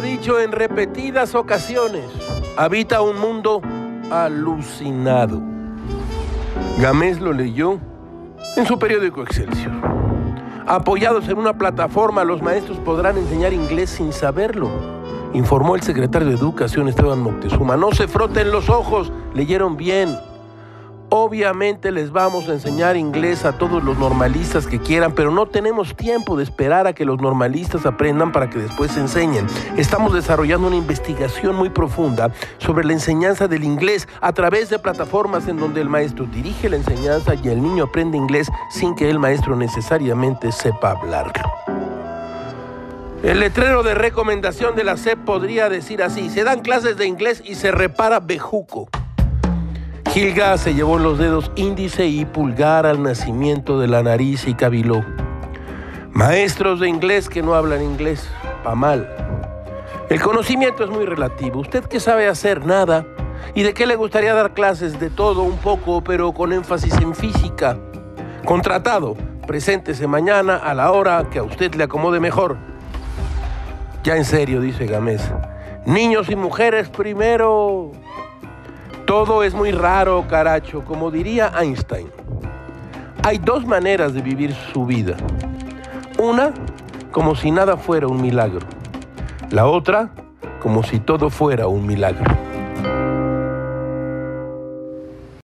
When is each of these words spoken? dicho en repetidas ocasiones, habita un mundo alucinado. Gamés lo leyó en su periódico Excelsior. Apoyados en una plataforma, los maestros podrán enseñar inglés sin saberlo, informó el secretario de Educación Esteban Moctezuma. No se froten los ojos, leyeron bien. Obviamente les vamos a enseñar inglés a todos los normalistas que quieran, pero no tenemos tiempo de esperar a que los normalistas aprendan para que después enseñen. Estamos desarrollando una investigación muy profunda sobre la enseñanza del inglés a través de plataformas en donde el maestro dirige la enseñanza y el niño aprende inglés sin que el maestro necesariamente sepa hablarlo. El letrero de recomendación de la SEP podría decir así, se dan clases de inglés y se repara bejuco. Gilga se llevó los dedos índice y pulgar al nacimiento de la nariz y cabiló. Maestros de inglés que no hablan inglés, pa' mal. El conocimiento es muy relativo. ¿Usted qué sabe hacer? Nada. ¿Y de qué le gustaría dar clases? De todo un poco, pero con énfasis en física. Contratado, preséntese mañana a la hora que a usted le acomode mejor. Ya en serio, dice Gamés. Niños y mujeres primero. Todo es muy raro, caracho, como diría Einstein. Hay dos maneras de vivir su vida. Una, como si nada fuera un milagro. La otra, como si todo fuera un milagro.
dicho 0.00 0.40
en 0.40 0.52
repetidas 0.52 1.34
ocasiones, 1.34 2.04
habita 2.56 3.00
un 3.02 3.18
mundo 3.18 3.60
alucinado. 4.10 5.40
Gamés 6.80 7.20
lo 7.20 7.32
leyó 7.32 7.78
en 8.56 8.66
su 8.66 8.78
periódico 8.78 9.22
Excelsior. 9.22 9.72
Apoyados 10.66 11.28
en 11.28 11.38
una 11.38 11.58
plataforma, 11.58 12.24
los 12.24 12.42
maestros 12.42 12.78
podrán 12.78 13.18
enseñar 13.18 13.52
inglés 13.52 13.90
sin 13.90 14.12
saberlo, 14.12 14.70
informó 15.34 15.76
el 15.76 15.82
secretario 15.82 16.28
de 16.28 16.34
Educación 16.34 16.88
Esteban 16.88 17.20
Moctezuma. 17.20 17.76
No 17.76 17.92
se 17.92 18.08
froten 18.08 18.50
los 18.50 18.68
ojos, 18.70 19.12
leyeron 19.34 19.76
bien. 19.76 20.16
Obviamente 21.16 21.92
les 21.92 22.10
vamos 22.10 22.48
a 22.48 22.54
enseñar 22.54 22.96
inglés 22.96 23.44
a 23.44 23.56
todos 23.56 23.84
los 23.84 23.96
normalistas 23.96 24.66
que 24.66 24.80
quieran, 24.80 25.14
pero 25.14 25.30
no 25.30 25.46
tenemos 25.46 25.94
tiempo 25.94 26.36
de 26.36 26.42
esperar 26.42 26.88
a 26.88 26.92
que 26.92 27.04
los 27.04 27.20
normalistas 27.20 27.86
aprendan 27.86 28.32
para 28.32 28.50
que 28.50 28.58
después 28.58 28.96
enseñen. 28.96 29.46
Estamos 29.76 30.12
desarrollando 30.12 30.66
una 30.66 30.74
investigación 30.74 31.54
muy 31.54 31.70
profunda 31.70 32.32
sobre 32.58 32.84
la 32.84 32.94
enseñanza 32.94 33.46
del 33.46 33.62
inglés 33.62 34.08
a 34.20 34.32
través 34.32 34.70
de 34.70 34.80
plataformas 34.80 35.46
en 35.46 35.56
donde 35.56 35.80
el 35.82 35.88
maestro 35.88 36.26
dirige 36.26 36.68
la 36.68 36.78
enseñanza 36.78 37.36
y 37.36 37.46
el 37.46 37.62
niño 37.62 37.84
aprende 37.84 38.16
inglés 38.16 38.50
sin 38.68 38.96
que 38.96 39.08
el 39.08 39.20
maestro 39.20 39.54
necesariamente 39.54 40.50
sepa 40.50 40.90
hablarlo. 40.90 41.48
El 43.22 43.38
letrero 43.38 43.84
de 43.84 43.94
recomendación 43.94 44.74
de 44.74 44.82
la 44.82 44.96
SEP 44.96 45.20
podría 45.20 45.68
decir 45.68 46.02
así, 46.02 46.28
se 46.28 46.42
dan 46.42 46.58
clases 46.58 46.96
de 46.96 47.06
inglés 47.06 47.40
y 47.44 47.54
se 47.54 47.70
repara 47.70 48.18
bejuco. 48.18 48.88
Gilga 50.14 50.56
se 50.58 50.74
llevó 50.74 50.96
los 51.00 51.18
dedos 51.18 51.50
índice 51.56 52.06
y 52.06 52.24
pulgar 52.24 52.86
al 52.86 53.02
nacimiento 53.02 53.80
de 53.80 53.88
la 53.88 54.00
nariz 54.00 54.46
y 54.46 54.54
cabiló. 54.54 55.04
Maestros 56.12 56.78
de 56.78 56.88
inglés 56.88 57.28
que 57.28 57.42
no 57.42 57.54
hablan 57.54 57.82
inglés, 57.82 58.24
pa' 58.62 58.76
mal. 58.76 59.12
El 60.08 60.22
conocimiento 60.22 60.84
es 60.84 60.90
muy 60.90 61.04
relativo. 61.04 61.58
¿Usted 61.58 61.82
qué 61.86 61.98
sabe 61.98 62.28
hacer? 62.28 62.64
Nada. 62.64 63.04
¿Y 63.56 63.64
de 63.64 63.74
qué 63.74 63.86
le 63.86 63.96
gustaría 63.96 64.34
dar 64.34 64.54
clases? 64.54 65.00
De 65.00 65.10
todo 65.10 65.42
un 65.42 65.56
poco, 65.58 66.04
pero 66.04 66.32
con 66.32 66.52
énfasis 66.52 66.94
en 66.98 67.16
física. 67.16 67.76
Contratado, 68.44 69.16
preséntese 69.48 70.06
mañana 70.06 70.58
a 70.58 70.74
la 70.74 70.92
hora 70.92 71.28
que 71.28 71.40
a 71.40 71.42
usted 71.42 71.74
le 71.74 71.82
acomode 71.82 72.20
mejor. 72.20 72.56
Ya 74.04 74.16
en 74.16 74.24
serio, 74.24 74.60
dice 74.60 74.86
Gamés. 74.86 75.28
Niños 75.86 76.30
y 76.30 76.36
mujeres 76.36 76.88
primero. 76.88 77.90
Todo 79.14 79.44
es 79.44 79.54
muy 79.54 79.70
raro, 79.70 80.26
caracho, 80.28 80.84
como 80.84 81.08
diría 81.08 81.52
Einstein. 81.60 82.10
Hay 83.22 83.38
dos 83.38 83.64
maneras 83.64 84.12
de 84.12 84.20
vivir 84.20 84.52
su 84.72 84.86
vida. 84.86 85.14
Una, 86.18 86.52
como 87.12 87.36
si 87.36 87.52
nada 87.52 87.76
fuera 87.76 88.08
un 88.08 88.20
milagro. 88.20 88.66
La 89.50 89.66
otra, 89.66 90.10
como 90.60 90.82
si 90.82 90.98
todo 90.98 91.30
fuera 91.30 91.68
un 91.68 91.86
milagro. 91.86 92.24